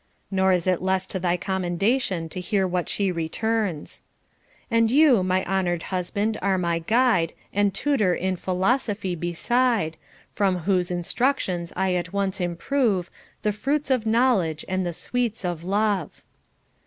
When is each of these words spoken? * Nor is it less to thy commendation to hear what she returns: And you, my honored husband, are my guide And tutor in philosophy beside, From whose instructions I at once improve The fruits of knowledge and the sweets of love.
* 0.19 0.21
Nor 0.31 0.51
is 0.51 0.65
it 0.65 0.81
less 0.81 1.05
to 1.05 1.19
thy 1.19 1.37
commendation 1.37 2.27
to 2.29 2.39
hear 2.39 2.67
what 2.67 2.89
she 2.89 3.11
returns: 3.11 4.01
And 4.71 4.89
you, 4.89 5.21
my 5.21 5.45
honored 5.45 5.83
husband, 5.93 6.39
are 6.41 6.57
my 6.57 6.79
guide 6.79 7.33
And 7.53 7.71
tutor 7.71 8.15
in 8.15 8.35
philosophy 8.35 9.13
beside, 9.13 9.97
From 10.31 10.57
whose 10.65 10.89
instructions 10.89 11.71
I 11.75 11.93
at 11.93 12.13
once 12.13 12.41
improve 12.41 13.11
The 13.43 13.51
fruits 13.51 13.91
of 13.91 14.07
knowledge 14.07 14.65
and 14.67 14.83
the 14.87 14.93
sweets 14.93 15.45
of 15.45 15.63
love. 15.63 16.23